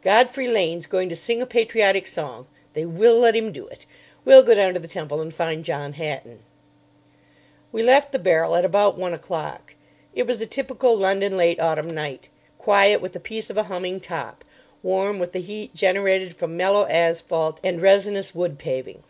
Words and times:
"Godfrey 0.00 0.46
Lane's 0.46 0.86
going 0.86 1.08
to 1.08 1.16
sing 1.16 1.42
a 1.42 1.44
patriotic 1.44 2.06
song. 2.06 2.46
They 2.72 2.84
will 2.84 3.18
let 3.18 3.34
him 3.34 3.50
do 3.50 3.66
it. 3.66 3.84
We'll 4.24 4.44
go 4.44 4.54
down 4.54 4.74
to 4.74 4.78
the 4.78 4.86
Temple 4.86 5.20
and 5.20 5.34
find 5.34 5.64
John 5.64 5.94
Hatton." 5.94 6.44
We 7.72 7.82
left 7.82 8.12
the 8.12 8.20
Barrel 8.20 8.54
at 8.54 8.64
about 8.64 8.96
one 8.96 9.12
o'clock. 9.12 9.74
It 10.14 10.24
was 10.24 10.40
a 10.40 10.46
typical 10.46 10.96
London 10.96 11.36
late 11.36 11.58
autumn 11.58 11.90
night. 11.90 12.28
Quiet 12.58 13.00
with 13.00 13.12
the 13.12 13.18
peace 13.18 13.50
of 13.50 13.56
a 13.58 13.64
humming 13.64 13.98
top; 13.98 14.44
warm 14.84 15.18
with 15.18 15.32
the 15.32 15.40
heat 15.40 15.74
generated 15.74 16.36
from 16.36 16.56
mellow 16.56 16.86
asphalt 16.86 17.58
and 17.64 17.82
resinous 17.82 18.32
wood 18.36 18.60
paving. 18.60 19.02